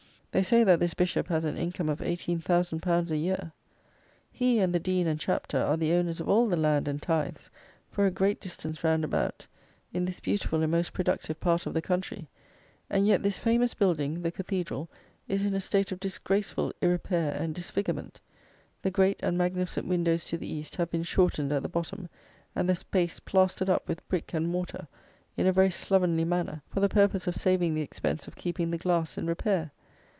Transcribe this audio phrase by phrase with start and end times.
[0.33, 3.51] They say that this bishop has an income of £18,000 a year.
[4.31, 7.49] He and the dean and chapter are the owners of all the land and tithes,
[7.89, 9.45] for a great distance round about,
[9.91, 12.29] in this beautiful and most productive part of the country;
[12.89, 14.87] and yet this famous building, the cathedral,
[15.27, 18.21] is in a state of disgraceful irrepair and disfigurement.
[18.83, 22.07] The great and magnificent windows to the east have been shortened at the bottom,
[22.55, 24.87] and the space plastered up with brick and mortar,
[25.35, 28.77] in a very slovenly manner, for the purpose of saving the expense of keeping the
[28.77, 29.71] glass in repair.